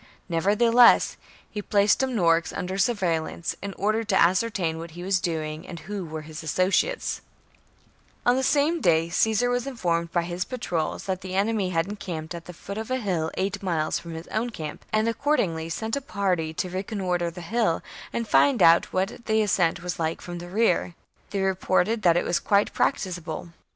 Nevertheless 0.27 1.15
he 1.51 1.61
placed 1.61 1.99
Dumnorix 1.99 2.51
under 2.51 2.73
surveil 2.79 3.25
lance, 3.25 3.55
in 3.61 3.73
order 3.73 4.03
to 4.03 4.19
ascertain 4.19 4.79
what 4.79 4.97
he 4.97 5.03
was 5.03 5.19
doing 5.19 5.67
and 5.67 5.81
who 5.81 6.03
were 6.03 6.23
his 6.23 6.41
associates. 6.41 7.21
V 8.25 8.33
His 8.33 8.39
abortive 8.39 8.51
2 8.51 8.59
1. 8.61 8.71
On 8.73 8.81
the 8.81 8.81
samc 8.81 8.81
day 8.81 9.09
Caesar 9.09 9.49
was 9.51 9.67
informed 9.67 10.11
by 10.11 10.21
attempt 10.23 10.49
to 10.49 10.57
1,1 10.57 10.57
11, 10.57 10.57
1 10.57 10.57
surprise 10.57 10.57
the 10.57 10.57
his 10.95 11.01
oatrols 11.05 11.05
that 11.05 11.21
the 11.21 11.35
enemy 11.35 11.69
had 11.69 11.87
encamped 11.87 12.33
at 12.33 12.45
the 12.45 12.53
Helvetii. 12.53 12.61
^ 12.61 12.65
i 12.65 12.73
r 12.73 12.73
1• 12.77 12.77
foot 12.77 12.77
of 12.79 12.89
a 12.91 12.97
hill 12.97 13.31
eight 13.37 13.61
miles 13.61 13.99
from 13.99 14.13
his 14.15 14.27
own 14.29 14.49
camp, 14.49 14.85
and 14.91 15.07
accordingly 15.07 15.69
sent 15.69 15.95
a 15.95 16.01
party 16.01 16.51
to 16.51 16.69
reconnoitre 16.71 17.29
the 17.29 17.41
hill 17.41 17.83
and 18.11 18.27
find 18.27 18.63
out 18.63 18.91
what 18.91 19.25
the 19.27 19.43
ascent 19.43 19.83
was 19.83 19.99
like 19.99 20.19
from 20.19 20.39
the 20.39 20.49
rear. 20.49 20.95
They 21.29 21.41
reported 21.43 22.01
that 22.01 22.17
it 22.17 22.25
was 22.25 22.39
quite 22.39 22.73
prac 22.73 22.95
ticable. 22.95 23.49